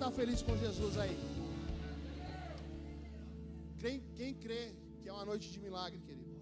[0.00, 1.16] está feliz com Jesus aí?
[3.80, 4.62] Quem, quem crê
[4.98, 6.36] que é uma noite de milagre, querido?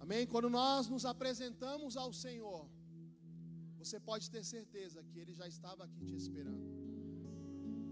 [0.00, 0.26] Amém?
[0.32, 2.62] Quando nós nos apresentamos ao Senhor,
[3.78, 6.66] você pode ter certeza que Ele já estava aqui te esperando.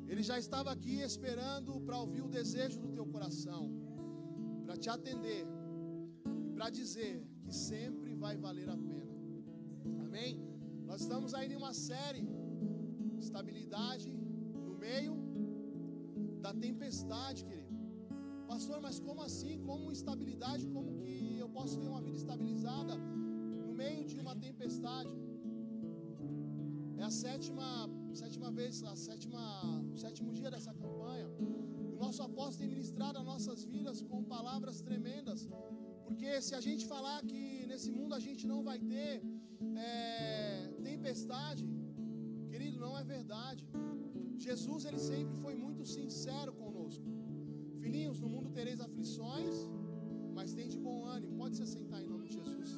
[0.08, 3.62] Ele já estava aqui esperando para ouvir o desejo do teu coração,
[4.64, 5.46] para te atender,
[6.56, 7.14] para dizer
[7.44, 9.14] que sempre vai valer a pena.
[10.06, 10.32] Amém?
[10.90, 12.26] Nós estamos aí em uma série,
[13.30, 14.08] estabilidade
[14.66, 15.14] no meio
[16.44, 17.76] da tempestade, querido.
[18.52, 19.54] Pastor, mas como assim?
[19.68, 20.64] Como estabilidade?
[20.76, 22.94] Como que eu posso ter uma vida estabilizada
[23.64, 25.14] no meio de uma tempestade?
[27.00, 27.68] É a sétima,
[28.22, 29.42] sétima vez, a sétima,
[29.94, 31.28] o sétimo dia dessa campanha.
[31.94, 35.48] O nosso apóstolo tem ministrado as nossas vidas com palavras tremendas.
[36.06, 39.12] Porque se a gente falar que nesse mundo a gente não vai ter
[39.88, 41.64] é, tempestade,
[42.52, 43.64] querido, não é verdade.
[44.48, 47.08] Jesus ele sempre foi muito sincero conosco.
[47.82, 49.56] Filhinhos, no mundo tereis aflições,
[50.36, 51.38] mas tem de bom ânimo.
[51.42, 52.70] Pode se sentar em nome de Jesus.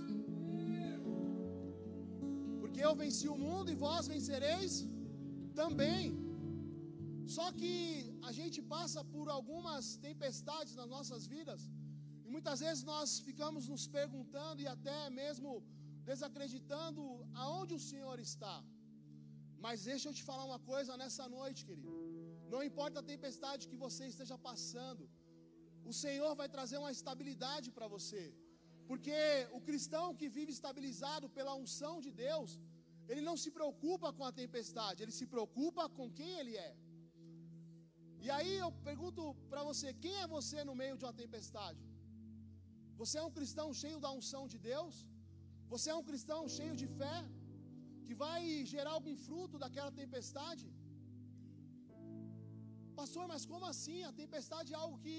[2.60, 4.74] Porque eu venci o mundo e vós vencereis
[5.62, 6.04] também.
[7.36, 7.72] Só que
[8.28, 11.60] a gente passa por algumas tempestades nas nossas vidas,
[12.24, 15.50] e muitas vezes nós ficamos nos perguntando e até mesmo
[16.10, 17.02] desacreditando
[17.44, 18.56] aonde o Senhor está.
[19.64, 21.92] Mas deixa eu te falar uma coisa nessa noite, querido.
[22.52, 25.04] Não importa a tempestade que você esteja passando,
[25.90, 28.24] o Senhor vai trazer uma estabilidade para você.
[28.90, 29.18] Porque
[29.58, 32.50] o cristão que vive estabilizado pela unção de Deus,
[33.10, 36.72] ele não se preocupa com a tempestade, ele se preocupa com quem ele é.
[38.24, 39.22] E aí eu pergunto
[39.52, 41.84] para você: quem é você no meio de uma tempestade?
[43.00, 44.96] Você é um cristão cheio da unção de Deus?
[45.72, 47.16] Você é um cristão cheio de fé?
[48.12, 48.42] Que vai
[48.72, 50.64] gerar algum fruto daquela tempestade?
[52.98, 53.98] Pastor, mas como assim?
[54.08, 55.16] A tempestade é algo que,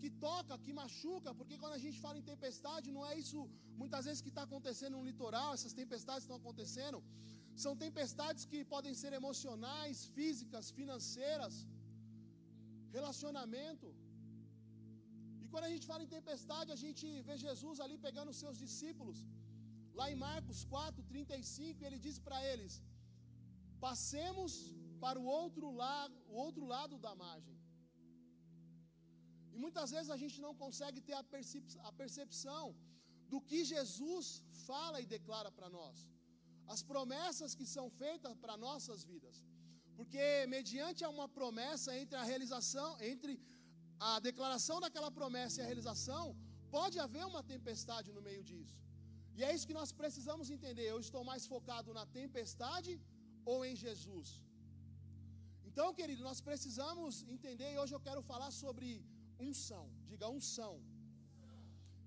[0.00, 3.38] que toca, que machuca, porque quando a gente fala em tempestade, não é isso
[3.82, 7.00] muitas vezes que está acontecendo no litoral, essas tempestades estão acontecendo.
[7.64, 11.54] São tempestades que podem ser emocionais, físicas, financeiras,
[12.98, 13.88] relacionamento.
[15.42, 18.58] E quando a gente fala em tempestade, a gente vê Jesus ali pegando os seus
[18.64, 19.20] discípulos.
[20.00, 22.74] Lá em Marcos 4, 35, ele diz para eles:
[23.86, 24.52] Passemos
[25.02, 27.56] para o outro lado, o outro lado da margem.
[29.54, 32.64] E muitas vezes a gente não consegue ter a, percep a percepção
[33.32, 34.26] do que Jesus
[34.66, 35.96] fala e declara para nós.
[36.74, 39.38] As promessas que são feitas para nossas vidas.
[39.98, 43.32] Porque mediante uma promessa entre a realização, entre
[44.10, 46.24] a declaração daquela promessa e a realização,
[46.76, 48.78] pode haver uma tempestade no meio disso.
[49.40, 50.86] E é isso que nós precisamos entender.
[50.88, 52.92] Eu estou mais focado na tempestade
[53.52, 54.28] ou em Jesus?
[55.68, 58.88] Então, querido, nós precisamos entender, e hoje eu quero falar sobre
[59.48, 59.84] unção.
[60.10, 60.74] Diga unção.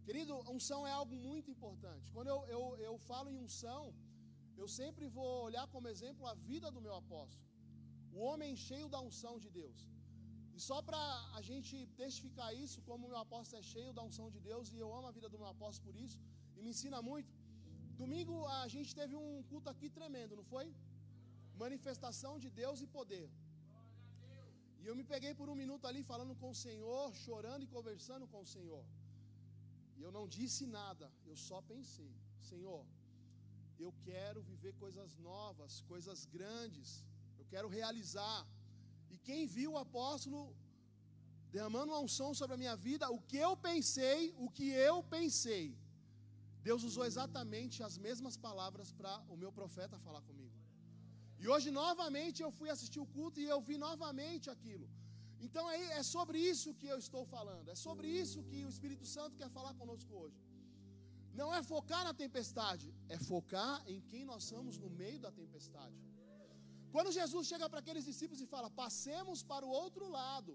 [0.07, 2.11] Querido, unção é algo muito importante.
[2.15, 3.83] Quando eu, eu, eu falo em unção,
[4.61, 7.47] eu sempre vou olhar como exemplo a vida do meu apóstolo.
[8.15, 9.79] O homem cheio da unção de Deus.
[10.55, 11.01] E só para
[11.39, 14.77] a gente testificar isso, como o meu apóstolo é cheio da unção de Deus, e
[14.85, 16.19] eu amo a vida do meu apóstolo por isso,
[16.65, 17.31] me ensina muito.
[18.01, 20.67] Domingo a gente teve um culto aqui tremendo, não foi?
[21.63, 23.27] Manifestação de Deus e poder.
[24.81, 28.25] E eu me peguei por um minuto ali falando com o Senhor, chorando e conversando
[28.31, 28.83] com o Senhor.
[29.97, 32.11] E eu não disse nada, eu só pensei:
[32.49, 32.81] Senhor,
[33.85, 36.89] eu quero viver coisas novas, coisas grandes,
[37.39, 38.41] eu quero realizar.
[39.13, 40.43] E quem viu o apóstolo
[41.55, 45.65] derramando uma unção sobre a minha vida, o que eu pensei, o que eu pensei,
[46.67, 50.57] Deus usou exatamente as mesmas palavras para o meu profeta falar comigo.
[51.41, 54.87] E hoje novamente eu fui assistir o culto e eu vi novamente aquilo.
[55.45, 57.67] Então aí é sobre isso que eu estou falando.
[57.73, 60.41] É sobre isso que o Espírito Santo quer falar conosco hoje.
[61.39, 65.99] Não é focar na tempestade, é focar em quem nós somos no meio da tempestade.
[66.93, 70.53] Quando Jesus chega para aqueles discípulos e fala: "Passemos para o outro lado".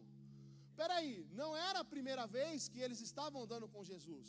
[0.80, 4.28] Peraí, não era a primeira vez que eles estavam andando com Jesus.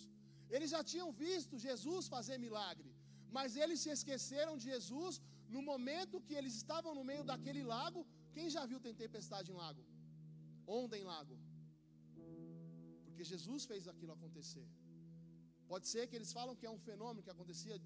[0.56, 2.90] Eles já tinham visto Jesus fazer milagre,
[3.38, 5.16] mas eles se esqueceram de Jesus
[5.56, 8.02] no momento que eles estavam no meio daquele lago,
[8.36, 9.84] quem já viu tem tempestade em lago?
[10.82, 11.36] Onda em lago.
[13.06, 14.68] Porque Jesus fez aquilo acontecer.
[15.72, 17.78] Pode ser que eles falam que é um fenômeno que acontecia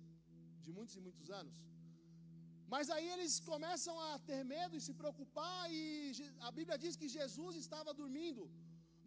[0.66, 1.56] de muitos e muitos anos.
[2.74, 5.82] Mas aí eles começam a ter medo e se preocupar, e
[6.48, 8.44] a Bíblia diz que Jesus estava dormindo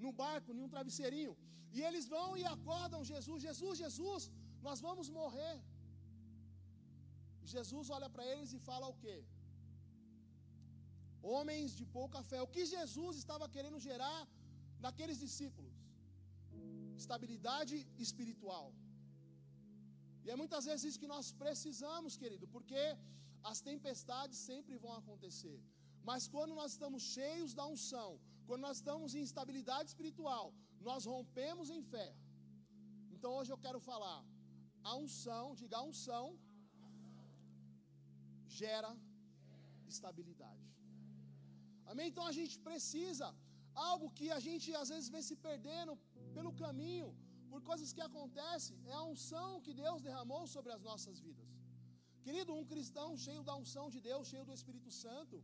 [0.04, 1.34] no barco, em um travesseirinho.
[1.76, 4.24] E eles vão e acordam Jesus: Jesus, Jesus,
[4.66, 5.56] nós vamos morrer.
[7.54, 9.18] Jesus olha para eles e fala o quê?
[11.34, 12.40] homens de pouca fé.
[12.42, 14.20] O que Jesus estava querendo gerar
[14.86, 15.76] naqueles discípulos?
[17.02, 17.76] Estabilidade
[18.06, 18.66] espiritual.
[20.24, 22.84] E é muitas vezes isso que nós precisamos, querido, porque
[23.50, 25.58] as tempestades sempre vão acontecer.
[26.08, 28.10] Mas quando nós estamos cheios da unção,
[28.48, 30.46] quando nós estamos em estabilidade espiritual,
[30.88, 32.08] nós rompemos em fé.
[33.14, 34.18] Então hoje eu quero falar,
[34.90, 36.24] a unção, diga a unção,
[38.60, 38.92] gera
[39.94, 40.64] estabilidade.
[41.90, 42.08] Amém?
[42.12, 43.28] Então a gente precisa,
[43.90, 45.92] algo que a gente às vezes vem se perdendo
[46.36, 47.08] pelo caminho,
[47.50, 51.50] por coisas que acontecem, é a unção que Deus derramou sobre as nossas vidas.
[52.26, 55.36] Querido, um cristão cheio da unção de Deus, cheio do Espírito Santo,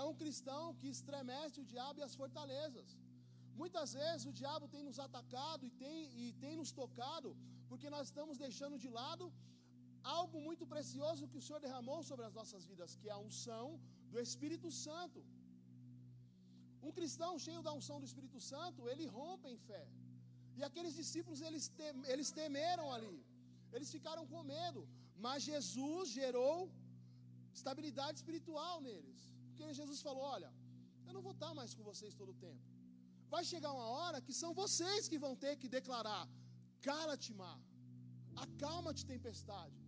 [0.00, 2.88] é um cristão que estremece o diabo e as fortalezas.
[3.60, 7.30] Muitas vezes o diabo tem nos atacado e tem, e tem nos tocado,
[7.68, 9.26] porque nós estamos deixando de lado
[10.18, 13.66] algo muito precioso que o Senhor derramou sobre as nossas vidas, que é a unção
[14.12, 15.20] do Espírito Santo.
[16.86, 19.84] Um cristão cheio da unção do Espírito Santo, ele rompe em fé.
[20.58, 23.16] E aqueles discípulos, eles, tem, eles temeram ali,
[23.74, 24.82] eles ficaram com medo,
[25.24, 26.56] mas Jesus gerou
[27.58, 29.20] estabilidade espiritual neles.
[29.56, 30.50] Porque Jesus falou: Olha,
[31.06, 32.64] eu não vou estar mais com vocês todo o tempo.
[33.34, 36.24] Vai chegar uma hora que são vocês que vão ter que declarar:
[36.88, 37.58] Cala-te, mar,
[38.44, 39.78] acalma-te, tempestade.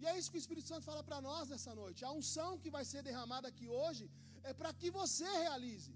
[0.00, 2.04] E é isso que o Espírito Santo fala para nós nessa noite.
[2.08, 4.04] A unção que vai ser derramada aqui hoje
[4.50, 5.94] é para que você realize.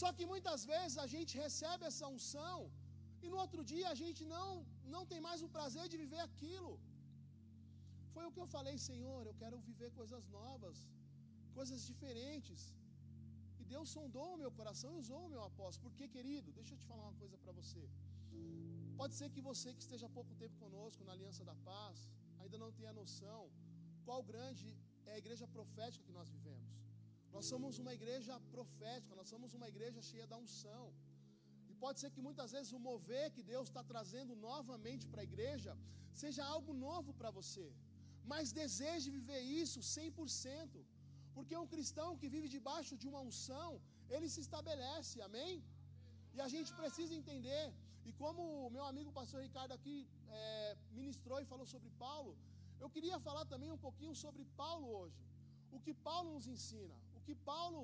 [0.00, 2.58] Só que muitas vezes a gente recebe essa unção
[3.24, 4.50] e no outro dia a gente não
[4.94, 6.72] não tem mais o prazer de viver aquilo.
[8.14, 10.76] Foi o que eu falei, Senhor, eu quero viver coisas novas,
[11.58, 12.60] coisas diferentes.
[13.60, 15.84] E Deus sondou o meu coração e usou o meu apóstolo.
[15.86, 17.82] Porque, querido, deixa eu te falar uma coisa para você.
[19.00, 21.98] Pode ser que você que esteja há pouco tempo conosco na Aliança da Paz,
[22.40, 23.42] ainda não tenha noção
[24.06, 24.68] qual grande
[25.08, 26.70] é a igreja profética que nós vivemos.
[27.34, 30.84] Nós somos uma igreja profética, nós somos uma igreja cheia da unção.
[31.70, 35.28] E pode ser que muitas vezes o mover que Deus está trazendo novamente para a
[35.30, 35.74] igreja
[36.22, 37.66] seja algo novo para você.
[38.32, 40.84] Mas deseje viver isso 100%.
[41.38, 43.70] Porque um cristão que vive debaixo de uma unção,
[44.14, 45.52] ele se estabelece, amém?
[46.36, 47.64] E a gente precisa entender.
[48.08, 49.96] E como o meu amigo pastor Ricardo aqui
[50.38, 52.32] é, ministrou e falou sobre Paulo,
[52.82, 55.22] eu queria falar também um pouquinho sobre Paulo hoje.
[55.76, 57.82] O que Paulo nos ensina, o que Paulo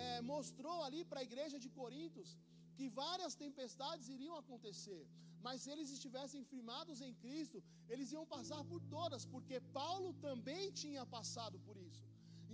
[0.00, 2.36] é, mostrou ali para a igreja de Corintos,
[2.76, 5.02] que várias tempestades iriam acontecer,
[5.46, 10.64] mas se eles estivessem firmados em Cristo, eles iam passar por todas, porque Paulo também
[10.82, 12.07] tinha passado por isso.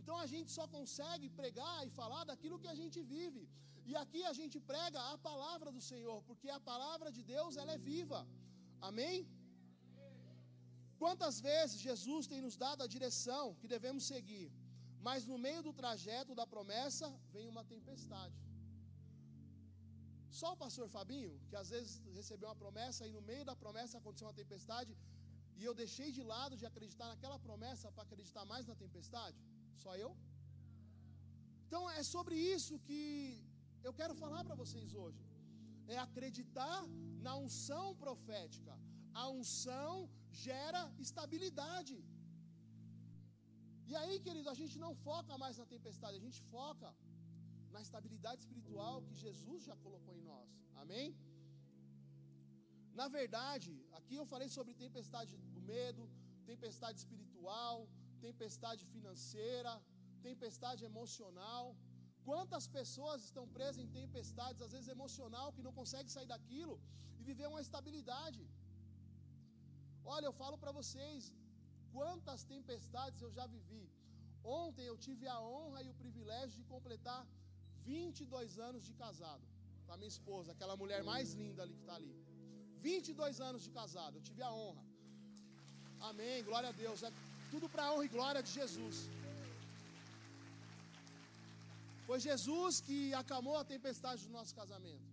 [0.04, 3.44] Então a gente só consegue pregar e falar daquilo que a gente vive.
[3.90, 7.72] E aqui a gente prega a palavra do Senhor, porque a palavra de Deus ela
[7.76, 8.20] é viva.
[8.88, 9.18] Amém?
[11.02, 14.46] Quantas vezes Jesus tem nos dado a direção que devemos seguir,
[15.06, 18.38] mas no meio do trajeto da promessa vem uma tempestade.
[20.40, 23.98] Só o pastor Fabinho, que às vezes recebeu uma promessa e no meio da promessa
[23.98, 24.92] aconteceu uma tempestade,
[25.58, 29.38] e eu deixei de lado de acreditar naquela promessa para acreditar mais na tempestade?
[29.82, 30.10] Só eu?
[31.66, 33.00] Então é sobre isso que
[33.86, 35.22] eu quero falar para vocês hoje.
[35.94, 36.80] É acreditar
[37.26, 38.74] na unção profética.
[39.22, 39.94] A unção
[40.46, 41.96] gera estabilidade.
[43.90, 46.90] E aí, querido, a gente não foca mais na tempestade, a gente foca
[47.74, 50.50] na estabilidade espiritual que Jesus já colocou em nós.
[50.82, 51.08] Amém?
[53.00, 56.02] Na verdade, aqui eu falei sobre tempestade do medo,
[56.52, 57.76] tempestade espiritual,
[58.26, 59.72] tempestade financeira,
[60.28, 61.64] tempestade emocional.
[62.28, 66.76] Quantas pessoas estão presas em tempestades, às vezes emocional, que não conseguem sair daquilo
[67.18, 68.42] e viver uma estabilidade?
[70.14, 71.32] Olha, eu falo para vocês,
[71.96, 73.84] quantas tempestades eu já vivi.
[74.62, 77.20] Ontem eu tive a honra e o privilégio de completar
[77.84, 79.44] 22 anos de casado
[79.86, 82.14] com a minha esposa, aquela mulher mais linda ali que está ali.
[82.88, 84.84] 22 anos de casado, eu tive a honra.
[86.10, 87.00] Amém, glória a Deus.
[87.54, 88.96] Tudo para a honra e glória de Jesus.
[92.06, 95.06] Foi Jesus que acalmou a tempestade do nosso casamento.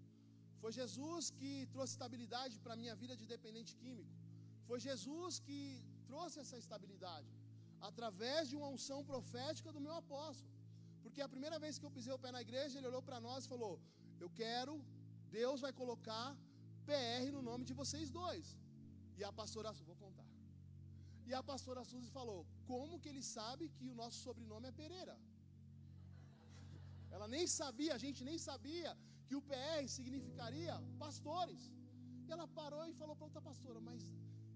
[0.61, 4.15] Foi Jesus que trouxe estabilidade para a minha vida de dependente químico.
[4.69, 5.59] Foi Jesus que
[6.09, 7.31] trouxe essa estabilidade
[7.89, 10.51] através de uma unção profética do meu apóstolo.
[11.03, 13.45] Porque a primeira vez que eu pisei o pé na igreja, ele olhou para nós
[13.45, 13.73] e falou:
[14.23, 14.75] Eu quero,
[15.39, 16.27] Deus vai colocar
[16.89, 18.57] PR no nome de vocês dois.
[19.19, 20.30] E a pastora vou contar.
[21.31, 25.15] E a pastora Suzy falou: Como que ele sabe que o nosso sobrenome é Pereira?
[27.15, 28.91] Ela nem sabia, a gente nem sabia
[29.27, 31.61] que o PR significaria pastores.
[32.25, 34.01] E ela parou e falou para outra pastora: Mas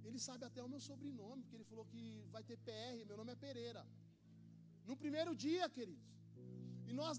[0.08, 2.04] ele sabe até o meu sobrenome, porque ele falou que
[2.36, 3.84] vai ter PR, meu nome é Pereira.
[4.90, 6.12] No primeiro dia, queridos,
[6.90, 7.16] E nós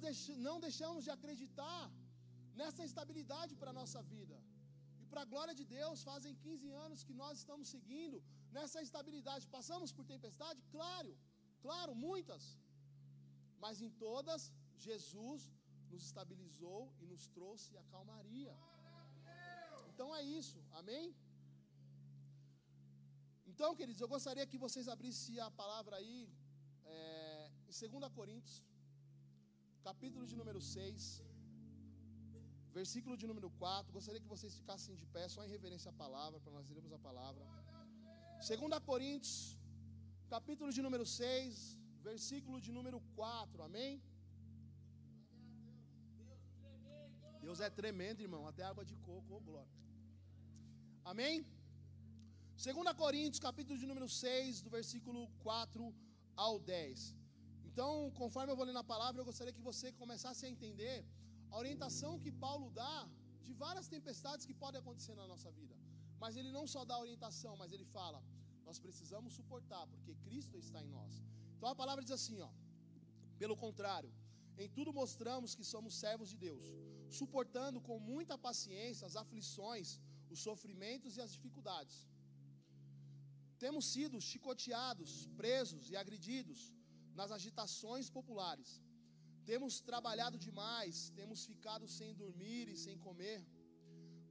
[0.46, 1.82] não deixamos de acreditar
[2.60, 4.36] nessa estabilidade para a nossa vida.
[5.02, 8.18] E para a glória de Deus, fazem 15 anos que nós estamos seguindo
[8.56, 9.46] nessa estabilidade.
[9.56, 10.60] Passamos por tempestade?
[10.76, 11.12] Claro,
[11.66, 12.44] claro, muitas.
[13.64, 15.50] Mas em todas, Jesus
[15.90, 18.54] nos estabilizou e nos trouxe a calmaria.
[19.90, 21.14] Então é isso, amém?
[23.50, 26.18] Então, queridos, eu gostaria que vocês abrissem a palavra aí,
[26.84, 28.56] é, em 2 Coríntios,
[29.88, 31.22] capítulo de número 6,
[32.78, 33.92] versículo de número 4.
[33.98, 36.98] Gostaria que vocês ficassem de pé, só em reverência à palavra, para nós lermos a
[36.98, 37.44] palavra.
[38.40, 39.56] 2 Coríntios,
[40.34, 44.02] capítulo de número 6, versículo de número 4, amém?
[47.40, 49.74] Deus é tremendo, irmão, até água de coco, oh glória.
[51.12, 51.46] Amém?
[52.64, 55.94] 2 Coríntios, capítulo de número 6, do versículo 4
[56.36, 57.14] ao 10.
[57.68, 57.90] Então,
[58.20, 61.04] conforme eu vou lendo a palavra, eu gostaria que você começasse a entender
[61.50, 63.08] a orientação que Paulo dá
[63.46, 65.74] de várias tempestades que podem acontecer na nossa vida.
[66.22, 68.20] Mas ele não só dá orientação, mas ele fala:
[68.68, 71.14] nós precisamos suportar, porque Cristo está em nós.
[71.56, 72.50] Então a palavra diz assim, ó:
[73.42, 74.12] Pelo contrário,
[74.64, 76.66] em tudo mostramos que somos servos de Deus,
[77.20, 79.88] suportando com muita paciência as aflições,
[80.34, 81.96] os sofrimentos e as dificuldades.
[83.64, 86.60] Temos sido chicoteados, presos e agredidos
[87.18, 88.70] nas agitações populares.
[89.50, 93.40] Temos trabalhado demais, temos ficado sem dormir e sem comer.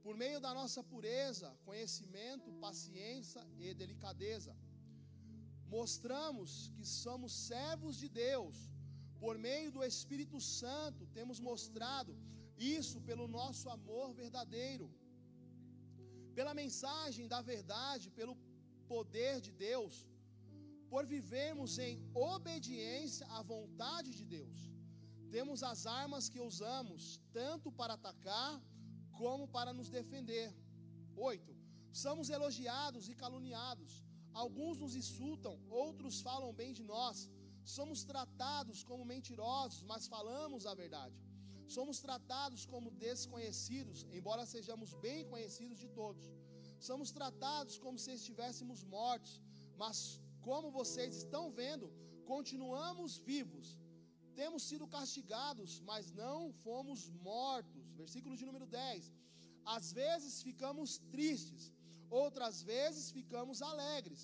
[0.06, 4.52] Por meio da nossa pureza, conhecimento, paciência e delicadeza,
[5.76, 8.56] mostramos que somos servos de Deus.
[9.22, 12.12] Por meio do Espírito Santo, temos mostrado
[12.74, 14.86] isso pelo nosso amor verdadeiro.
[16.38, 18.36] Pela mensagem da verdade, pelo
[18.94, 20.06] poder de Deus,
[20.92, 24.60] por vivermos em obediência à vontade de Deus.
[25.36, 28.52] Temos as armas que usamos tanto para atacar
[29.20, 30.48] como para nos defender.
[31.16, 31.56] 8.
[32.04, 33.92] Somos elogiados e caluniados.
[34.42, 35.54] Alguns nos insultam,
[35.84, 37.18] outros falam bem de nós.
[37.76, 41.16] Somos tratados como mentirosos, mas falamos a verdade.
[41.76, 46.26] Somos tratados como desconhecidos, embora sejamos bem conhecidos de todos.
[46.88, 49.40] Somos tratados como se estivéssemos mortos,
[49.82, 49.96] mas
[50.48, 51.86] como vocês estão vendo,
[52.32, 53.66] continuamos vivos.
[54.40, 57.75] Temos sido castigados, mas não fomos mortos.
[58.02, 59.12] Versículo de número 10.
[59.76, 61.64] Às vezes ficamos tristes,
[62.22, 64.22] outras vezes ficamos alegres.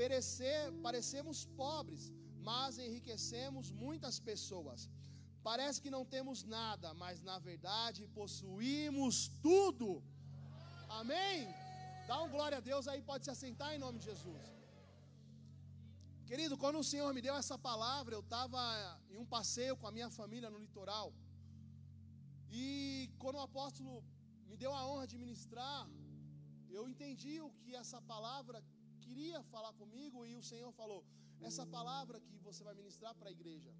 [0.00, 2.04] Perecer, parecemos pobres,
[2.50, 4.88] mas enriquecemos muitas pessoas.
[5.48, 9.14] Parece que não temos nada, mas na verdade possuímos
[9.46, 9.88] tudo.
[11.00, 11.38] Amém?
[12.10, 14.44] Dá um glória a Deus aí, pode se assentar em nome de Jesus.
[16.30, 18.60] Querido, quando o Senhor me deu essa palavra, eu estava
[19.10, 21.12] em um passeio com a minha família no litoral.
[22.60, 22.64] E
[23.22, 23.94] quando o apóstolo
[24.48, 25.80] me deu a honra de ministrar,
[26.76, 28.58] eu entendi o que essa palavra
[29.04, 31.00] queria falar comigo e o Senhor falou:
[31.48, 33.72] essa palavra que você vai ministrar para a igreja.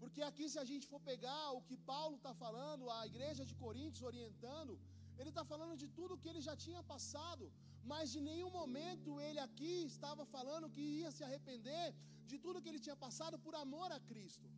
[0.00, 3.54] Porque aqui, se a gente for pegar o que Paulo está falando, a igreja de
[3.62, 4.74] Coríntios orientando,
[5.18, 7.46] ele está falando de tudo que ele já tinha passado,
[7.90, 11.86] mas de nenhum momento ele aqui estava falando que ia se arrepender
[12.30, 14.48] de tudo que ele tinha passado por amor a Cristo.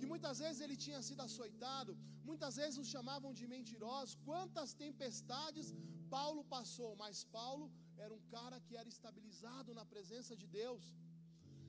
[0.00, 1.92] Que muitas vezes ele tinha sido açoitado,
[2.30, 4.16] muitas vezes os chamavam de mentirosos.
[4.28, 5.68] Quantas tempestades
[6.16, 7.66] Paulo passou, mas Paulo
[8.04, 10.84] era um cara que era estabilizado na presença de Deus.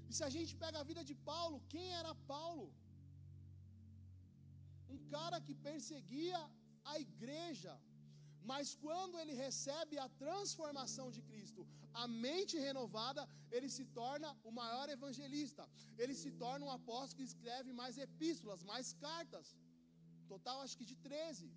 [0.10, 2.68] E se a gente pega a vida de Paulo, quem era Paulo?
[4.94, 6.42] Um cara que perseguia
[6.92, 7.74] a igreja,
[8.50, 11.62] mas quando ele recebe a transformação de Cristo,
[12.02, 13.24] a mente renovada,
[13.56, 15.64] ele se torna o maior evangelista.
[16.02, 19.48] Ele se torna um apóstolo que escreve mais epístolas, mais cartas.
[20.34, 21.52] Total, acho que de 13.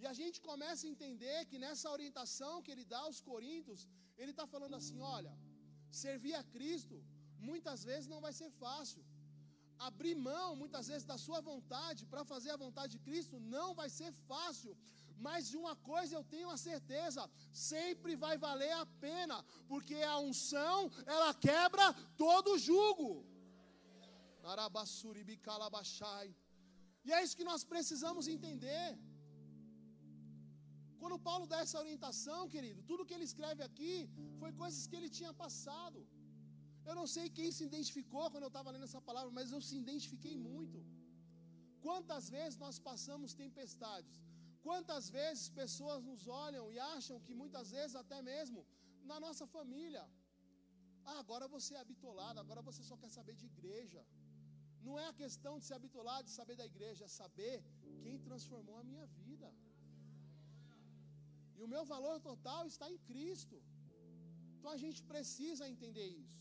[0.00, 3.82] E a gente começa a entender que nessa orientação que ele dá aos Coríntios,
[4.20, 5.32] ele está falando assim: olha,
[6.04, 6.96] servir a Cristo
[7.50, 9.02] muitas vezes não vai ser fácil.
[9.88, 13.88] Abrir mão muitas vezes da sua vontade para fazer a vontade de Cristo não vai
[14.00, 14.72] ser fácil.
[15.26, 17.22] Mas de uma coisa eu tenho a certeza,
[17.70, 19.36] sempre vai valer a pena,
[19.70, 20.78] porque a unção,
[21.14, 21.86] ela quebra
[22.24, 23.10] todo o jugo.
[27.06, 28.86] E é isso que nós precisamos entender.
[31.00, 33.94] Quando Paulo dá essa orientação, querido, tudo que ele escreve aqui
[34.40, 36.00] foi coisas que ele tinha passado.
[36.88, 39.76] Eu não sei quem se identificou quando eu estava lendo essa palavra, mas eu se
[39.84, 40.78] identifiquei muito.
[41.86, 44.12] Quantas vezes nós passamos tempestades?
[44.66, 48.60] Quantas vezes pessoas nos olham e acham que muitas vezes até mesmo
[49.10, 50.04] na nossa família,
[51.10, 54.02] ah, agora você é habitolado, agora você só quer saber de igreja.
[54.86, 57.56] Não é a questão de se habituar, de saber da igreja, é saber
[58.04, 59.48] quem transformou a minha vida.
[61.56, 63.56] E o meu valor total está em Cristo.
[64.56, 66.40] Então a gente precisa entender isso.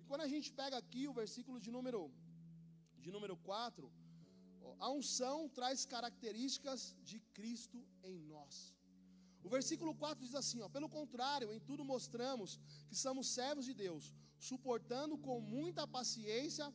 [0.00, 2.00] E quando a gente pega aqui o versículo de número
[3.04, 3.90] de número 4,
[4.86, 7.78] a unção traz características de Cristo
[8.10, 8.54] em nós.
[9.46, 13.74] O versículo 4 diz assim: ó, pelo contrário, em tudo mostramos que somos servos de
[13.84, 14.04] Deus,
[14.50, 16.66] suportando com muita paciência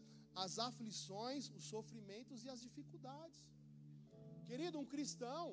[0.44, 3.40] as aflições, os sofrimentos e as dificuldades.
[4.50, 5.46] Querido, um cristão,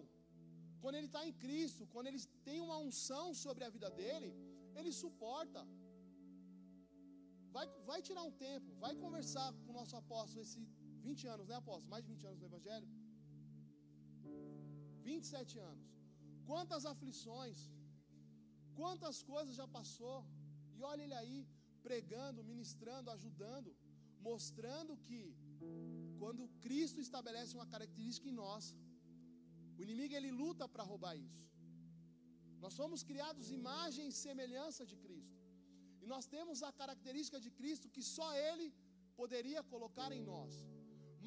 [0.82, 4.30] quando ele está em Cristo, quando ele tem uma unção sobre a vida dele,
[4.78, 5.62] ele suporta.
[7.56, 10.60] Vai, vai tirar um tempo, vai conversar com o nosso apóstolo esse
[11.08, 11.90] 20 anos, né, apóstolo?
[11.94, 12.88] Mais de 20 anos no Evangelho?
[15.10, 15.88] 27 anos.
[16.50, 17.58] Quantas aflições,
[18.80, 20.18] quantas coisas já passou.
[20.76, 21.38] E olha ele aí,
[21.86, 23.70] pregando, ministrando, ajudando,
[24.28, 25.20] mostrando que
[26.20, 28.64] quando Cristo estabelece uma característica em nós,
[29.78, 31.42] o inimigo ele luta para roubar isso.
[32.64, 35.38] Nós somos criados imagem e semelhança de Cristo.
[36.02, 38.66] E nós temos a característica de Cristo que só ele
[39.20, 40.54] poderia colocar em nós.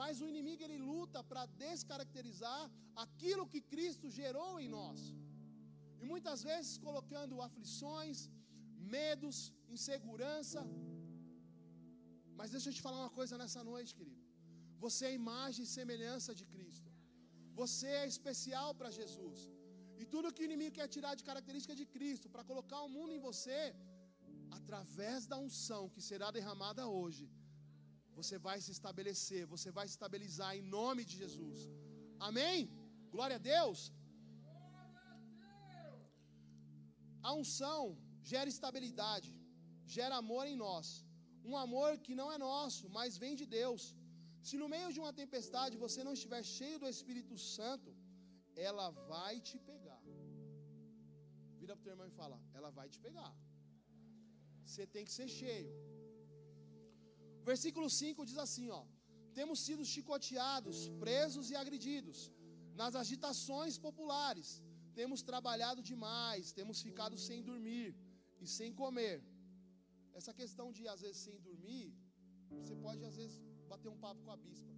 [0.02, 2.64] Mas o inimigo ele luta para descaracterizar
[3.04, 5.00] aquilo que Cristo gerou em nós.
[6.02, 8.18] E muitas vezes colocando aflições,
[8.98, 9.38] medos,
[9.76, 10.62] insegurança.
[12.40, 14.24] Mas deixa eu te falar uma coisa nessa noite, querido.
[14.86, 16.90] Você é imagem e semelhança de Cristo.
[17.62, 19.40] Você é especial para Jesus.
[20.02, 23.14] E tudo que o inimigo quer tirar de característica de Cristo para colocar o mundo
[23.18, 23.62] em você,
[24.58, 27.24] através da unção que será derramada hoje,
[28.20, 31.60] você vai se estabelecer, você vai se estabilizar em nome de Jesus.
[32.28, 32.58] Amém?
[33.16, 33.80] Glória a Deus.
[37.28, 37.82] A unção
[38.32, 39.32] gera estabilidade,
[39.98, 40.88] gera amor em nós.
[41.50, 43.84] Um amor que não é nosso, mas vem de Deus.
[44.48, 47.92] Se no meio de uma tempestade você não estiver cheio do Espírito Santo,
[48.68, 50.02] ela vai te pegar.
[51.60, 53.32] Vira para o teu irmão e fala: ela vai te pegar.
[54.64, 55.72] Você tem que ser cheio.
[57.50, 58.84] Versículo 5 diz assim: ó,
[59.38, 62.20] temos sido chicoteados, presos e agredidos
[62.82, 64.50] nas agitações populares.
[65.00, 67.90] Temos trabalhado demais, temos ficado sem dormir
[68.44, 69.18] e sem comer.
[70.20, 71.88] Essa questão de às vezes sem dormir,
[72.62, 73.38] você pode às vezes
[73.72, 74.74] bater um papo com a bispa.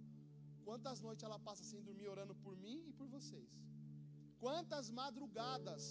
[0.66, 3.50] Quantas noites ela passa sem dormir orando por mim e por vocês?
[4.44, 5.84] Quantas madrugadas?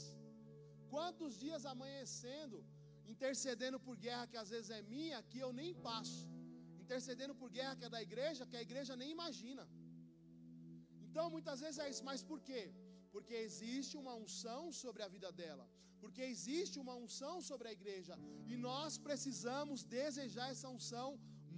[0.93, 2.57] Quantos dias amanhecendo,
[3.13, 6.37] intercedendo por guerra que às vezes é minha, que eu nem passo?
[6.88, 9.63] Intercedendo por guerra que é da igreja, que a igreja nem imagina.
[11.08, 12.63] Então, muitas vezes é isso, mas por quê?
[13.13, 15.65] Porque existe uma unção sobre a vida dela,
[16.02, 18.15] porque existe uma unção sobre a igreja,
[18.52, 21.10] e nós precisamos desejar essa unção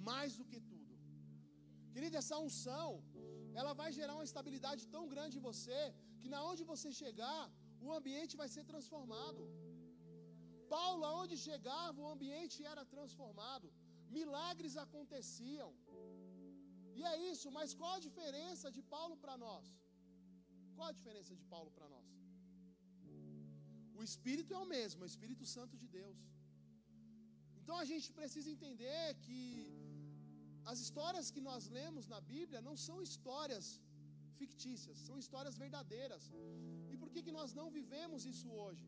[0.10, 0.94] mais do que tudo.
[1.94, 2.90] Querida, essa unção,
[3.60, 5.82] ela vai gerar uma estabilidade tão grande em você,
[6.22, 7.42] que na onde você chegar,
[7.88, 9.44] o ambiente vai ser transformado.
[10.76, 13.68] Paulo, aonde chegava, o ambiente era transformado,
[14.18, 15.72] milagres aconteciam.
[17.00, 19.68] E é isso, mas qual a diferença de Paulo para nós?
[20.76, 22.10] Qual a diferença de Paulo para nós?
[24.00, 26.20] O Espírito é o mesmo, é o Espírito Santo de Deus.
[27.60, 29.40] Então a gente precisa entender que
[30.72, 33.68] as histórias que nós lemos na Bíblia não são histórias
[34.40, 36.24] fictícias, são histórias verdadeiras.
[36.94, 38.88] E por que, que nós não vivemos isso hoje?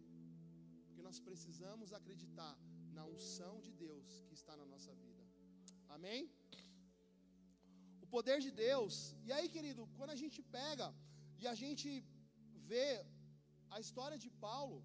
[0.86, 2.54] Porque nós precisamos acreditar
[2.98, 5.11] na unção de Deus que está na nossa vida.
[5.96, 6.22] Amém?
[8.04, 8.94] O poder de Deus.
[9.28, 10.88] E aí, querido, quando a gente pega
[11.42, 11.90] e a gente
[12.72, 12.90] vê
[13.76, 14.80] a história de Paulo,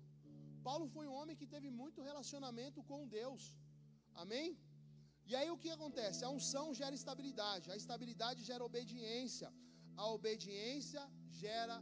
[0.69, 3.43] Paulo foi um homem que teve muito relacionamento com Deus.
[4.23, 4.49] Amém?
[5.31, 6.21] E aí o que acontece?
[6.27, 9.49] A unção gera estabilidade, a estabilidade gera obediência,
[10.03, 11.03] a obediência
[11.43, 11.77] gera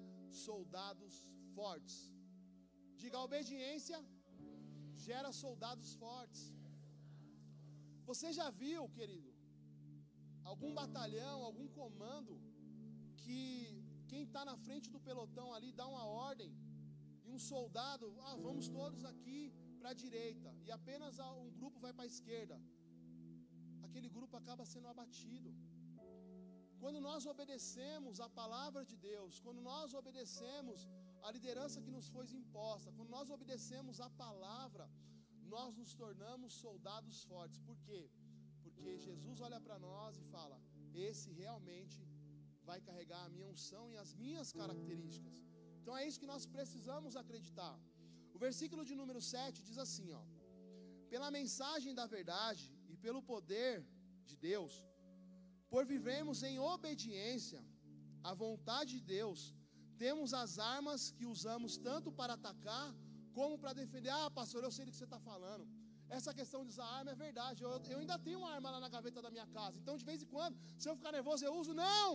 [0.47, 1.15] soldados
[1.57, 1.97] fortes.
[3.01, 3.99] Diga, a obediência
[5.07, 6.43] gera soldados fortes.
[8.11, 9.31] Você já viu, querido,
[10.51, 12.35] algum batalhão, algum comando
[13.23, 13.39] que
[14.11, 16.51] quem está na frente do pelotão ali dá uma ordem
[17.27, 19.41] e um soldado, ah, vamos todos aqui
[19.79, 22.57] para a direita e apenas um grupo vai para a esquerda.
[23.87, 25.51] Aquele grupo acaba sendo abatido.
[26.83, 30.81] Quando nós obedecemos a palavra de Deus, quando nós obedecemos
[31.27, 34.87] a liderança que nos foi imposta, quando nós obedecemos a palavra,
[35.57, 37.59] nós nos tornamos soldados fortes.
[37.69, 38.03] Por quê?
[38.65, 40.57] Porque Jesus olha para nós e fala:
[41.09, 42.01] esse realmente
[42.69, 45.37] vai carregar a minha unção e as minhas características.
[45.81, 47.75] Então é isso que nós precisamos acreditar.
[48.37, 50.23] O versículo de número 7 diz assim, ó:
[51.13, 53.75] Pela mensagem da verdade e pelo poder
[54.31, 54.75] de Deus,
[55.73, 57.61] por vivemos em obediência
[58.31, 59.41] à vontade de Deus,
[60.05, 62.89] temos as armas que usamos tanto para atacar
[63.39, 64.13] como para defender.
[64.21, 65.65] Ah, pastor, eu sei do que você está falando.
[66.17, 67.59] Essa questão de usar arma é verdade.
[67.65, 69.79] Eu, eu, ainda tenho uma arma lá na gaveta da minha casa.
[69.83, 71.75] Então, de vez em quando, se eu ficar nervoso, eu uso.
[71.85, 72.11] Não!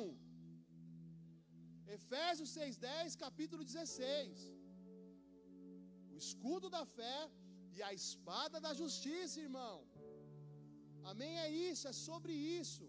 [1.98, 4.40] Efésios 6,10, capítulo 16.
[6.14, 7.20] O escudo da fé
[7.78, 9.76] e a espada da justiça, irmão.
[11.12, 11.34] Amém?
[11.46, 12.86] É isso, é sobre isso.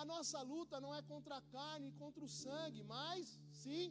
[0.00, 3.84] A nossa luta não é contra a carne, contra o sangue, mas sim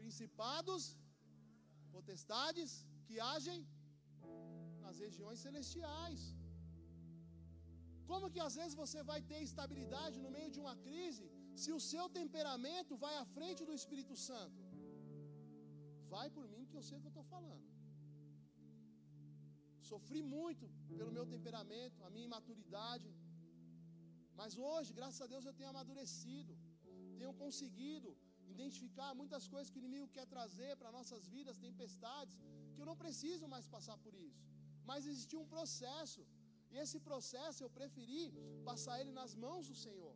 [0.00, 0.82] principados,
[1.96, 2.70] potestades
[3.06, 3.60] que agem
[4.84, 6.22] nas regiões celestiais.
[8.10, 11.26] Como que às vezes você vai ter estabilidade no meio de uma crise
[11.62, 14.60] se o seu temperamento vai à frente do Espírito Santo?
[16.14, 17.68] Vai por mim que eu sei o que eu estou falando.
[19.90, 23.08] Sofri muito pelo meu temperamento, a minha imaturidade.
[24.40, 26.54] Mas hoje, graças a Deus, eu tenho amadurecido,
[27.20, 28.10] tenho conseguido
[28.54, 32.36] identificar muitas coisas que o inimigo quer trazer para nossas vidas, tempestades,
[32.72, 34.42] que eu não preciso mais passar por isso.
[34.90, 36.22] Mas existia um processo,
[36.72, 38.22] e esse processo eu preferi
[38.70, 40.14] passar ele nas mãos do Senhor.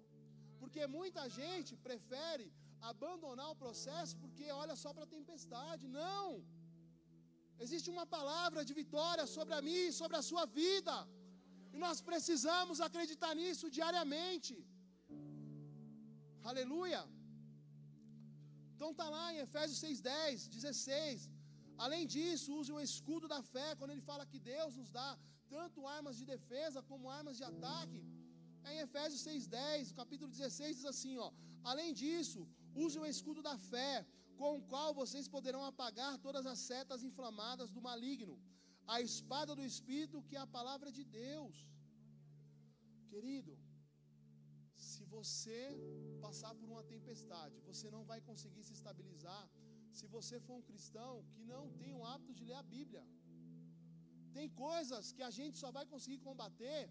[0.60, 2.46] Porque muita gente prefere
[2.92, 5.84] abandonar o processo porque olha só para a tempestade.
[6.00, 6.26] Não!
[7.64, 10.96] Existe uma palavra de vitória sobre a mim, sobre a sua vida.
[11.74, 14.54] E nós precisamos acreditar nisso diariamente.
[16.50, 17.00] Aleluia.
[18.78, 21.22] Então está lá em Efésios 6:10, 16.
[21.84, 25.08] Além disso, use o escudo da fé, quando ele fala que Deus nos dá
[25.54, 28.00] tanto armas de defesa como armas de ataque.
[28.66, 31.28] É em Efésios 6:10, capítulo 16 diz assim, ó:
[31.72, 32.40] Além disso,
[32.84, 33.94] use o escudo da fé,
[34.40, 38.36] com o qual vocês poderão apagar todas as setas inflamadas do maligno.
[38.94, 41.56] A espada do espírito, que é a palavra de Deus.
[43.12, 43.52] Querido,
[45.16, 45.60] você
[46.26, 49.42] passar por uma tempestade, você não vai conseguir se estabilizar
[49.98, 53.04] se você for um cristão que não tem o hábito de ler a Bíblia.
[54.36, 56.82] Tem coisas que a gente só vai conseguir combater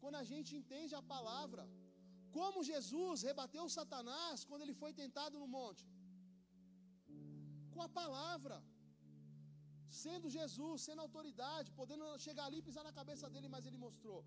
[0.00, 1.64] quando a gente entende a palavra.
[2.38, 5.84] Como Jesus rebateu Satanás quando ele foi tentado no monte?
[7.74, 8.58] Com a palavra.
[10.04, 14.18] Sendo Jesus, sendo autoridade, podendo chegar ali e pisar na cabeça dele, mas ele mostrou: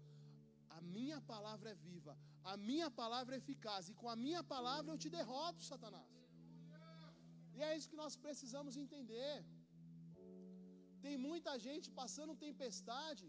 [0.77, 2.13] a minha palavra é viva,
[2.51, 6.11] a minha palavra é eficaz, e com a minha palavra eu te derroto, Satanás.
[7.55, 9.35] E é isso que nós precisamos entender.
[11.05, 13.25] Tem muita gente passando tempestade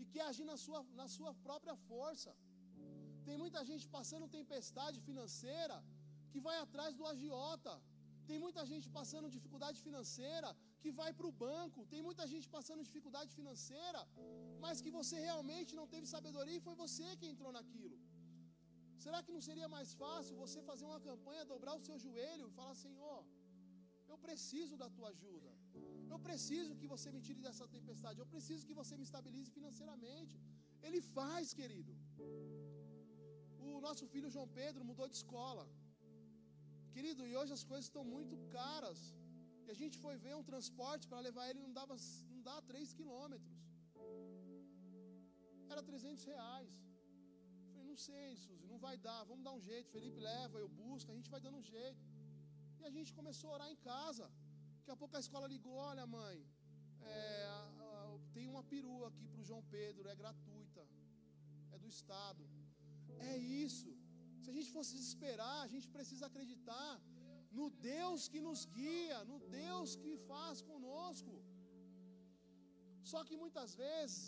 [0.00, 2.32] e quer agir na sua, na sua própria força.
[3.26, 5.76] Tem muita gente passando tempestade financeira
[6.30, 7.74] que vai atrás do agiota.
[8.28, 10.50] Tem muita gente passando dificuldade financeira
[10.82, 11.86] que vai para o banco.
[11.92, 14.00] Tem muita gente passando dificuldade financeira,
[14.64, 17.98] mas que você realmente não teve sabedoria e foi você que entrou naquilo.
[19.04, 22.56] Será que não seria mais fácil você fazer uma campanha, dobrar o seu joelho e
[22.58, 23.20] falar: Senhor,
[24.12, 25.50] eu preciso da tua ajuda.
[26.12, 28.20] Eu preciso que você me tire dessa tempestade.
[28.22, 30.36] Eu preciso que você me estabilize financeiramente.
[30.86, 31.92] Ele faz, querido.
[33.68, 35.64] O nosso filho João Pedro mudou de escola.
[36.94, 39.00] Querido, e hoje as coisas estão muito caras.
[39.72, 41.96] A gente foi ver um transporte para levar ele, não dava,
[42.34, 43.56] não dá 3 quilômetros.
[45.72, 46.72] Era 300 reais.
[47.64, 49.92] Eu falei, não sei, Suzy, não vai dar, vamos dar um jeito.
[49.96, 52.02] Felipe leva, eu busco, a gente vai dando um jeito.
[52.80, 54.26] E a gente começou a orar em casa.
[54.78, 56.38] Daqui a pouco a escola ligou: olha, mãe,
[57.02, 57.20] é,
[58.36, 60.82] tem uma perua aqui para o João Pedro, é gratuita,
[61.74, 62.44] é do Estado.
[63.30, 63.36] É
[63.68, 63.90] isso.
[64.42, 66.90] Se a gente fosse desesperar, a gente precisa acreditar
[67.58, 71.34] no Deus que nos guia, no Deus que faz conosco.
[73.10, 74.18] Só que muitas vezes,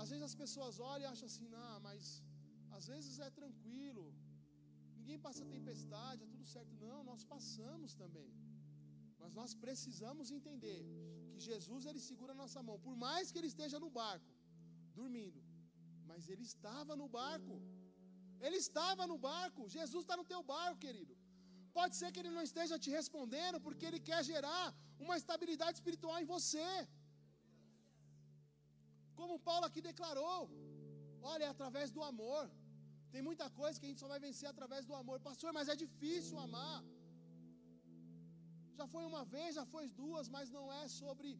[0.00, 2.22] às vezes as pessoas olham e acham assim, não, mas
[2.76, 4.04] às vezes é tranquilo,
[4.98, 6.72] ninguém passa tempestade, é tudo certo.
[6.86, 8.30] Não, nós passamos também.
[9.20, 10.80] Mas nós precisamos entender
[11.32, 14.32] que Jesus ele segura a nossa mão, por mais que ele esteja no barco,
[15.00, 15.40] dormindo,
[16.10, 17.56] mas ele estava no barco.
[18.46, 19.68] Ele estava no barco.
[19.76, 21.14] Jesus está no teu barco, querido.
[21.78, 24.64] Pode ser que ele não esteja te respondendo, porque ele quer gerar
[25.04, 26.68] uma estabilidade espiritual em você.
[29.20, 30.40] Como Paulo aqui declarou:
[31.32, 32.44] olha, é através do amor.
[33.14, 35.16] Tem muita coisa que a gente só vai vencer através do amor.
[35.28, 36.78] Pastor, mas é difícil amar.
[38.78, 41.30] Já foi uma vez, já foi duas, mas não é sobre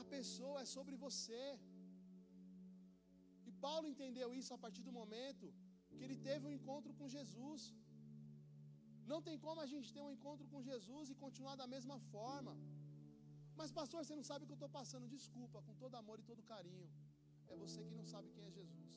[0.00, 1.42] a pessoa, é sobre você.
[3.48, 5.46] E Paulo entendeu isso a partir do momento
[5.96, 7.62] que ele teve um encontro com Jesus.
[9.10, 12.54] Não tem como a gente ter um encontro com Jesus e continuar da mesma forma.
[13.58, 15.12] Mas, pastor, você não sabe o que eu estou passando.
[15.16, 16.88] Desculpa, com todo amor e todo carinho.
[17.52, 18.92] É você que não sabe quem é Jesus.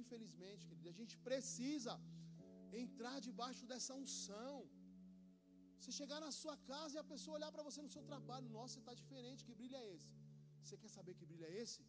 [0.00, 1.94] Infelizmente, querido, a gente precisa
[2.84, 4.56] entrar debaixo dessa unção.
[5.78, 8.74] Você chegar na sua casa e a pessoa olhar para você no seu trabalho, nossa,
[8.74, 10.10] você está diferente, que brilho é esse?
[10.62, 11.80] Você quer saber que brilho é esse?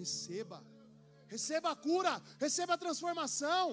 [0.00, 0.58] Receba,
[1.34, 3.64] receba a cura, receba a transformação,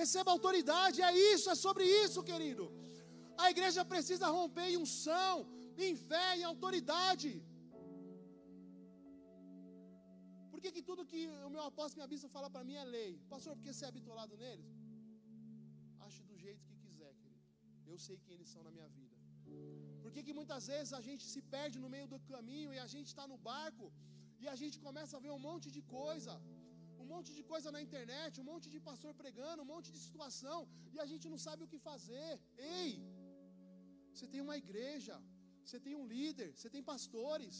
[0.00, 2.64] receba autoridade, é isso, é sobre isso, querido.
[3.44, 5.34] A igreja precisa romper em unção,
[5.86, 7.32] em fé, em autoridade.
[10.50, 12.84] Por que, que tudo que o meu apóstolo e minha bispa fala para mim é
[12.96, 13.12] lei?
[13.34, 14.72] Pastor, porque você é habituado neles?
[16.06, 17.48] Ache do jeito que quiser, querido.
[17.92, 19.16] Eu sei quem eles são na minha vida.
[20.02, 22.88] Por que, que muitas vezes a gente se perde no meio do caminho e a
[22.94, 23.86] gente está no barco
[24.42, 26.32] e a gente começa a ver um monte de coisa,
[27.02, 30.58] um monte de coisa na internet, um monte de pastor pregando, um monte de situação
[30.94, 32.30] e a gente não sabe o que fazer.
[32.78, 32.88] Ei,
[34.14, 35.14] você tem uma igreja,
[35.64, 37.56] você tem um líder, você tem pastores.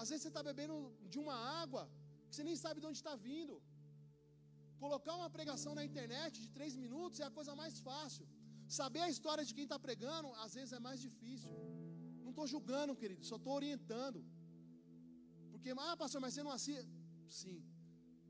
[0.00, 0.76] Às vezes você está bebendo
[1.12, 1.84] de uma água
[2.26, 3.56] que você nem sabe de onde está vindo.
[4.84, 8.26] Colocar uma pregação na internet de três minutos é a coisa mais fácil.
[8.80, 11.50] Saber a história de quem está pregando, às vezes é mais difícil.
[12.24, 14.20] Não estou julgando, querido, só estou orientando.
[15.52, 16.92] Porque, ah, pastor, mas você não assiste.
[17.28, 17.62] Sim,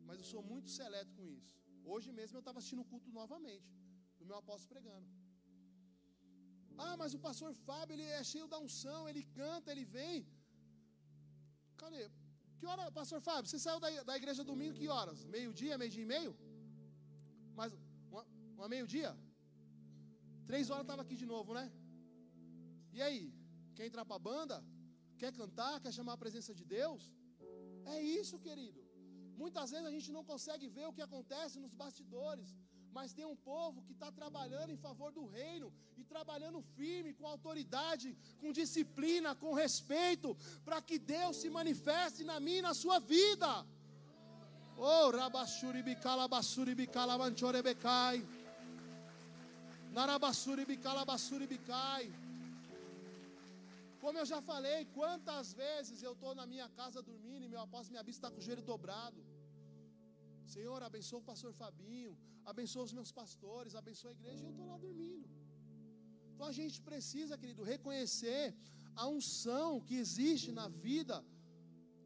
[0.06, 1.54] mas eu sou muito seleto com isso.
[1.84, 3.70] Hoje mesmo eu estava assistindo o culto novamente,
[4.18, 5.08] do meu apóstolo pregando.
[6.76, 10.26] Ah, mas o pastor Fábio, ele é cheio da unção, ele canta, ele vem.
[11.76, 12.10] Cadê?
[12.58, 15.24] Que hora, pastor Fábio, você saiu da, da igreja domingo que horas?
[15.24, 16.36] Meio-dia, meio-dia e meio?
[17.54, 17.72] Mas,
[18.10, 18.24] uma,
[18.56, 19.16] uma meio-dia?
[20.46, 21.72] Três horas estava aqui de novo, né?
[22.92, 23.32] E aí?
[23.74, 24.64] Quer entrar para a banda?
[25.18, 25.80] Quer cantar?
[25.80, 27.12] Quer chamar a presença de Deus?
[27.86, 28.83] É isso, querido.
[29.42, 32.48] Muitas vezes a gente não consegue ver o que acontece nos bastidores,
[32.96, 37.26] mas tem um povo que está trabalhando em favor do reino e trabalhando firme, com
[37.26, 42.98] autoridade, com disciplina, com respeito, para que Deus se manifeste na minha e na sua
[43.00, 43.50] vida.
[44.76, 48.24] Oh, rabashuribicala basuribicala manchorebecai.
[49.92, 52.12] Narabasuribicala basuribicai.
[54.04, 57.94] Como eu já falei, quantas vezes eu estou na minha casa dormindo e meu apóstolo,
[57.94, 59.20] minha vista está com o joelho dobrado.
[60.54, 62.12] Senhor, abençoa o pastor Fabinho,
[62.52, 65.26] abençoa os meus pastores, abençoa a igreja, e eu estou lá dormindo.
[66.32, 68.44] Então a gente precisa, querido, reconhecer
[69.02, 71.16] a unção que existe na vida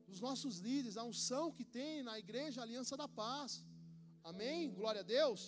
[0.08, 3.52] dos nossos líderes, a unção que tem na igreja Aliança da Paz.
[4.32, 4.72] Amém?
[4.80, 5.42] Glória a Deus.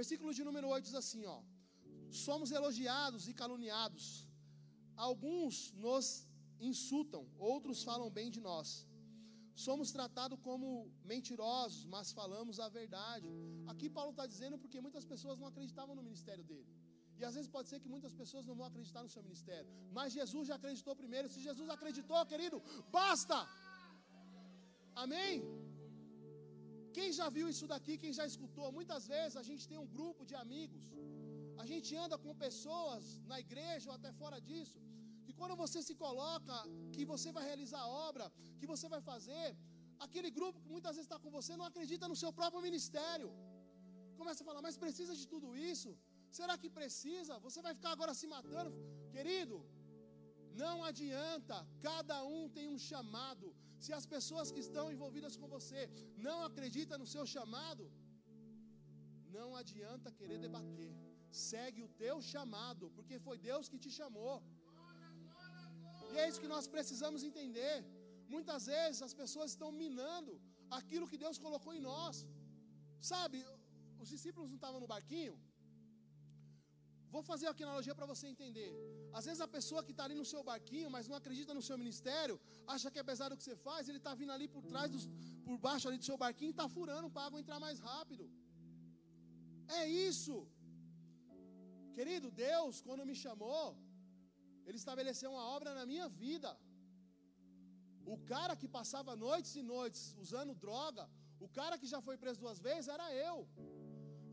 [0.00, 1.40] Versículo de número 8 diz assim, ó:
[2.26, 4.04] Somos elogiados e caluniados.
[5.08, 6.06] Alguns nos
[6.70, 7.22] insultam,
[7.52, 8.68] outros falam bem de nós.
[9.66, 10.66] Somos tratados como
[11.12, 13.28] mentirosos, mas falamos a verdade.
[13.72, 16.70] Aqui Paulo está dizendo porque muitas pessoas não acreditavam no ministério dele.
[17.18, 19.70] E às vezes pode ser que muitas pessoas não vão acreditar no seu ministério.
[19.96, 21.28] Mas Jesus já acreditou primeiro.
[21.34, 22.58] Se Jesus acreditou, querido,
[22.98, 23.38] basta.
[25.04, 25.34] Amém?
[26.96, 28.66] Quem já viu isso daqui, quem já escutou?
[28.78, 30.84] Muitas vezes a gente tem um grupo de amigos.
[31.62, 34.78] A gente anda com pessoas na igreja ou até fora disso
[35.24, 36.56] que quando você se coloca,
[36.94, 38.24] que você vai realizar a obra,
[38.60, 39.46] que você vai fazer,
[40.06, 43.28] aquele grupo que muitas vezes está com você não acredita no seu próprio ministério.
[44.20, 45.90] Começa a falar, mas precisa de tudo isso?
[46.38, 47.38] Será que precisa?
[47.46, 48.72] Você vai ficar agora se matando?
[49.14, 49.56] Querido,
[50.64, 51.56] não adianta,
[51.88, 53.46] cada um tem um chamado.
[53.84, 55.82] Se as pessoas que estão envolvidas com você
[56.26, 57.84] não acreditam no seu chamado,
[59.38, 60.92] não adianta querer debater.
[61.50, 64.36] Segue o teu chamado, porque foi Deus que te chamou.
[66.12, 67.76] E é isso que nós precisamos entender.
[68.34, 70.34] Muitas vezes as pessoas estão minando
[70.78, 72.26] aquilo que Deus colocou em nós.
[73.12, 73.38] Sabe,
[74.02, 75.34] os discípulos não estavam no barquinho?
[77.14, 78.70] Vou fazer aqui analogia para você entender.
[79.18, 81.76] Às vezes a pessoa que está ali no seu barquinho, mas não acredita no seu
[81.82, 82.36] ministério,
[82.74, 85.04] acha que apesar do que você faz, ele está vindo ali por trás, dos,
[85.46, 88.24] por baixo ali do seu barquinho está furando para a água entrar mais rápido.
[89.80, 90.36] É isso.
[91.96, 93.66] Querido, Deus, quando me chamou,
[94.66, 96.50] ele estabeleceu uma obra na minha vida.
[98.14, 101.04] O cara que passava noites e noites usando droga,
[101.46, 103.36] o cara que já foi preso duas vezes era eu.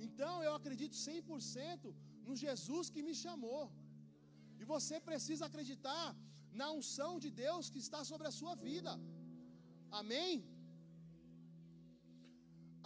[0.08, 1.93] Então eu acredito 100%
[2.28, 3.63] no Jesus que me chamou.
[4.62, 6.08] E você precisa acreditar
[6.62, 8.93] na unção de Deus que está sobre a sua vida.
[10.00, 10.34] Amém?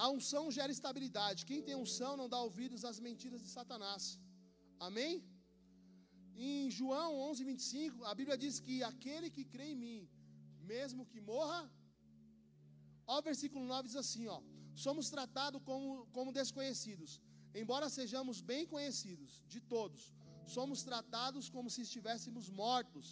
[0.04, 1.46] A unção gera estabilidade.
[1.50, 4.04] Quem tem unção não dá ouvidos às mentiras de Satanás.
[4.88, 5.14] Amém?
[6.36, 10.00] Em João 11, 25, a Bíblia diz que aquele que crê em mim,
[10.74, 11.62] mesmo que morra,
[13.14, 14.40] ó, versículo 9 diz assim: ó,
[14.86, 17.12] somos tratados como, como desconhecidos,
[17.62, 20.02] embora sejamos bem conhecidos de todos,
[20.58, 23.08] somos tratados como se estivéssemos mortos,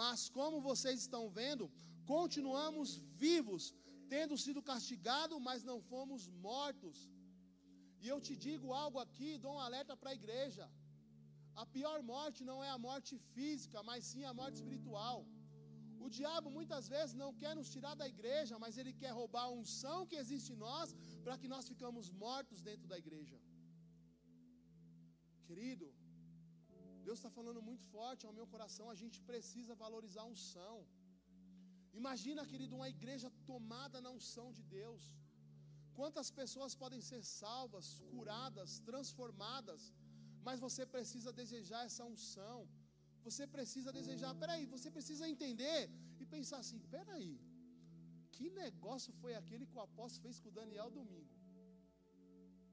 [0.00, 1.66] mas como vocês estão vendo,
[2.14, 2.88] continuamos
[3.26, 3.74] vivos,
[4.14, 6.98] tendo sido castigados, mas não fomos mortos.
[8.02, 10.66] E eu te digo algo aqui, dou um alerta para a igreja.
[11.62, 15.18] A pior morte não é a morte física, mas sim a morte espiritual.
[16.04, 19.54] O diabo muitas vezes não quer nos tirar da igreja, mas ele quer roubar a
[19.60, 20.90] unção que existe em nós,
[21.24, 23.38] para que nós ficamos mortos dentro da igreja.
[25.48, 25.86] Querido,
[27.06, 30.76] Deus está falando muito forte ao meu coração, a gente precisa valorizar a unção.
[32.00, 35.04] Imagina, querido, uma igreja tomada na unção de Deus.
[35.98, 39.82] Quantas pessoas podem ser salvas, curadas, transformadas,
[40.48, 42.58] mas você precisa desejar essa unção.
[43.26, 45.80] Você precisa desejar, peraí, você precisa entender
[46.20, 47.34] e pensar assim: peraí,
[48.34, 51.34] que negócio foi aquele que o apóstolo fez com o Daniel domingo?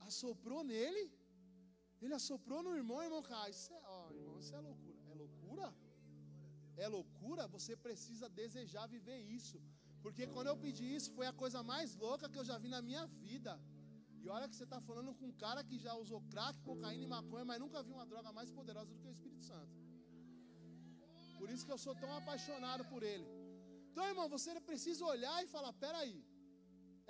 [0.10, 1.04] Assoprou nele?
[2.04, 5.04] Ele assoprou no irmão, irmão, cara, isso é, ó, irmão, isso é loucura.
[5.12, 5.68] É loucura?
[6.86, 7.44] É loucura?
[7.56, 9.60] Você precisa desejar viver isso.
[10.04, 12.82] Porque quando eu pedi isso, foi a coisa mais louca que eu já vi na
[12.90, 13.54] minha vida.
[14.26, 17.10] E olha que você está falando com um cara que já usou crack, cocaína e
[17.16, 19.74] maconha, mas nunca viu uma droga mais poderosa do que o Espírito Santo.
[21.40, 23.28] Por isso que eu sou tão apaixonado por ele.
[23.92, 26.18] Então, irmão, você precisa olhar e falar: peraí,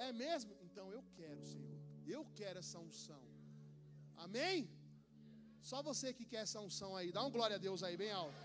[0.05, 0.53] é mesmo?
[0.67, 1.79] Então eu quero, Senhor.
[2.15, 3.23] Eu quero essa unção.
[4.25, 4.69] Amém?
[5.71, 7.11] Só você que quer essa unção aí.
[7.17, 8.41] Dá um glória a Deus aí, bem alto.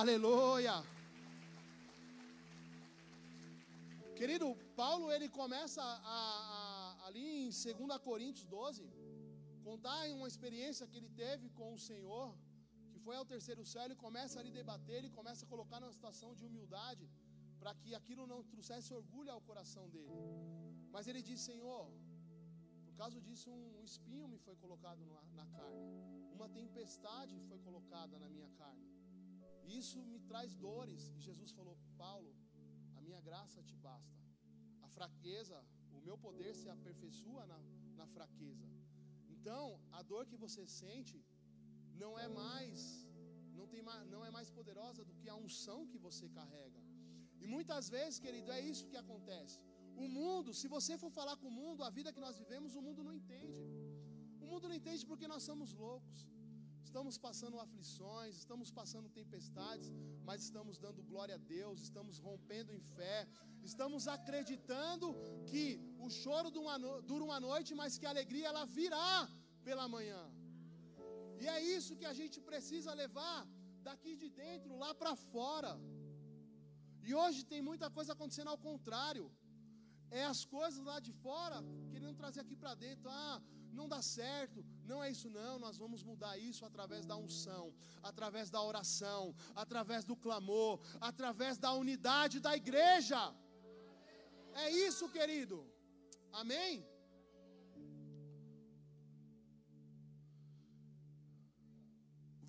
[0.00, 0.76] Aleluia.
[4.20, 4.46] Querido,
[4.80, 8.82] Paulo ele começa a, a, ali em 2 Coríntios 12,
[9.68, 12.26] contar uma experiência que ele teve com o Senhor,
[12.90, 16.34] que foi ao terceiro céu, ele começa a debater, ele começa a colocar numa situação
[16.38, 17.06] de humildade,
[17.60, 20.18] para que aquilo não trouxesse orgulho ao coração dele.
[20.94, 21.86] Mas ele diz: Senhor,
[22.84, 25.86] por causa disso, um espinho me foi colocado na, na carne,
[26.36, 28.86] uma tempestade foi colocada na minha carne.
[29.80, 31.02] Isso me traz dores.
[31.16, 32.30] E Jesus falou: Paulo,
[33.20, 34.18] minha graça te basta.
[34.86, 35.56] A fraqueza,
[35.96, 37.58] o meu poder se aperfeiçoa na,
[37.98, 38.66] na fraqueza.
[39.34, 39.64] Então,
[39.98, 41.18] a dor que você sente
[42.02, 42.78] não é mais
[43.58, 43.82] não, tem
[44.14, 46.80] não é mais poderosa do que a unção que você carrega.
[47.42, 49.58] E muitas vezes, querido, é isso que acontece.
[50.04, 52.82] O mundo, se você for falar com o mundo, a vida que nós vivemos, o
[52.86, 53.62] mundo não entende.
[54.44, 56.20] O mundo não entende porque nós somos loucos.
[56.90, 59.88] Estamos passando aflições, estamos passando tempestades,
[60.28, 63.18] mas estamos dando glória a Deus, estamos rompendo em fé,
[63.68, 65.06] estamos acreditando
[65.50, 65.64] que
[66.04, 66.50] o choro
[67.10, 69.12] dura uma noite, mas que a alegria ela virá
[69.68, 70.22] pela manhã.
[71.42, 73.38] E é isso que a gente precisa levar
[73.88, 75.72] daqui de dentro lá para fora.
[77.06, 79.26] E hoje tem muita coisa acontecendo ao contrário.
[80.20, 81.58] É as coisas lá de fora
[81.92, 83.08] querendo trazer aqui para dentro.
[83.08, 83.40] Ah,
[83.78, 84.60] não dá certo.
[84.90, 85.54] Não é isso, não.
[85.64, 87.64] Nós vamos mudar isso através da unção,
[88.10, 89.22] através da oração,
[89.62, 90.74] através do clamor,
[91.10, 93.20] através da unidade da igreja.
[94.64, 95.58] É isso, querido.
[96.40, 96.72] Amém?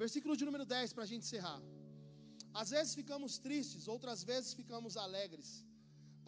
[0.03, 1.61] Versículo de número 10 para a gente encerrar.
[2.61, 5.49] Às vezes ficamos tristes, outras vezes ficamos alegres.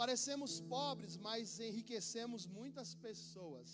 [0.02, 3.72] Parecemos pobres, mas enriquecemos muitas pessoas.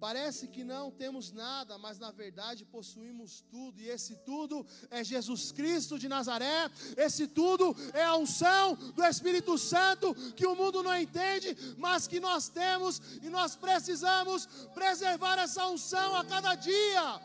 [0.00, 5.52] Parece que não temos nada, mas na verdade possuímos tudo, e esse tudo é Jesus
[5.52, 10.96] Cristo de Nazaré, esse tudo é a unção do Espírito Santo que o mundo não
[10.96, 17.20] entende, mas que nós temos e nós precisamos preservar essa unção a cada dia.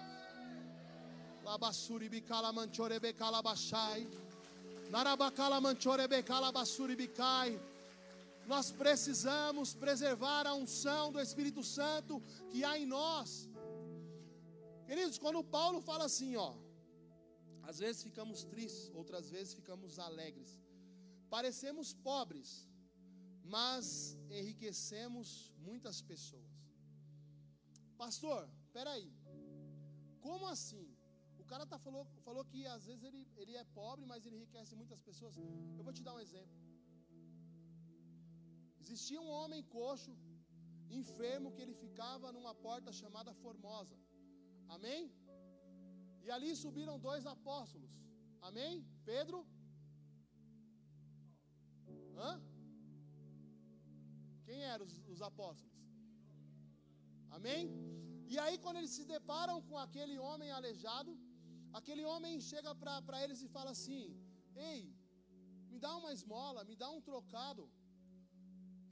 [1.46, 2.10] Labassuri
[6.96, 7.75] bicala.
[8.54, 12.22] Nós precisamos preservar a unção do Espírito Santo
[12.52, 13.50] que há em nós.
[14.88, 16.52] Queridos, quando Paulo fala assim, ó,
[17.70, 20.52] às vezes ficamos tristes, outras vezes ficamos alegres.
[21.36, 22.50] Parecemos pobres,
[23.44, 26.54] mas enriquecemos muitas pessoas.
[27.98, 29.10] Pastor, peraí,
[30.22, 30.86] como assim?
[31.40, 34.76] O cara tá falou, falou que às vezes ele, ele é pobre, mas ele enriquece
[34.76, 35.36] muitas pessoas.
[35.38, 36.65] Eu vou te dar um exemplo.
[38.86, 40.12] Existia um homem coxo,
[41.00, 43.98] enfermo, que ele ficava numa porta chamada Formosa.
[44.76, 45.04] Amém?
[46.26, 47.94] E ali subiram dois apóstolos.
[48.50, 48.74] Amém?
[49.12, 49.40] Pedro.
[52.24, 52.34] Hã?
[54.48, 55.76] Quem eram os, os apóstolos?
[57.38, 57.64] Amém?
[58.34, 61.12] E aí, quando eles se deparam com aquele homem aleijado,
[61.80, 64.04] aquele homem chega para eles e fala assim:
[64.72, 64.80] Ei,
[65.72, 67.66] me dá uma esmola, me dá um trocado.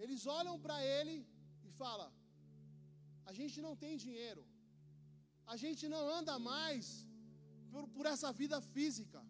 [0.04, 1.16] Eles olham para ele
[1.68, 2.10] e falam:
[3.30, 4.43] A gente não tem dinheiro,
[5.54, 6.86] a gente não anda mais
[7.72, 9.22] por, por essa vida física.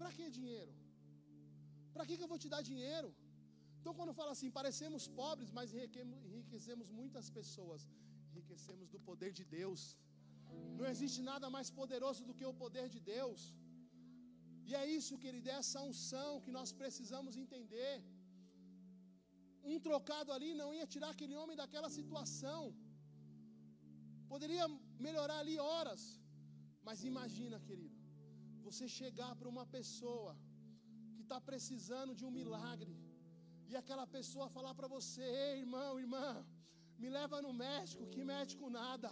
[0.00, 0.72] Para que dinheiro?
[1.94, 3.10] Para que, que eu vou te dar dinheiro?
[3.78, 5.74] Então, quando fala assim, parecemos pobres, mas
[6.28, 7.82] enriquecemos muitas pessoas,
[8.30, 9.82] enriquecemos do poder de Deus.
[10.78, 13.42] Não existe nada mais poderoso do que o poder de Deus.
[14.68, 17.94] E é isso, querido, é essa unção que nós precisamos entender
[19.64, 22.62] um trocado ali não ia tirar aquele homem daquela situação.
[24.32, 24.66] Poderia
[25.06, 26.02] melhorar ali horas.
[26.86, 27.96] Mas imagina, querido,
[28.66, 30.32] você chegar para uma pessoa
[31.14, 32.94] que está precisando de um milagre,
[33.70, 36.28] e aquela pessoa falar para você: Ei, irmão, irmã,
[37.02, 39.10] me leva no médico, que médico nada,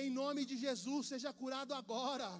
[0.00, 2.30] em nome de Jesus, seja curado agora.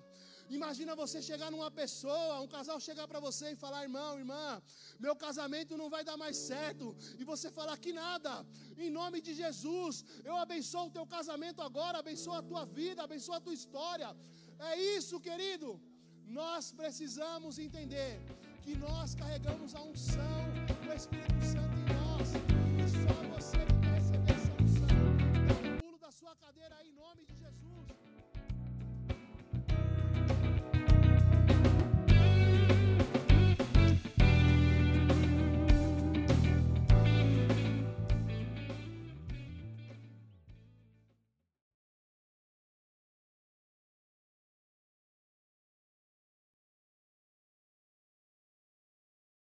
[0.58, 4.46] Imagina você chegar numa pessoa, um casal chegar para você e falar: irmão, irmã,
[5.04, 6.86] meu casamento não vai dar mais certo.
[7.20, 8.32] E você falar que nada,
[8.84, 13.36] em nome de Jesus, eu abençoo o teu casamento agora, abençoo a tua vida, abençoo
[13.38, 14.10] a tua história.
[14.70, 15.70] É isso, querido.
[16.40, 18.12] Nós precisamos entender
[18.64, 20.40] que nós carregamos a unção
[20.84, 21.81] do Espírito Santo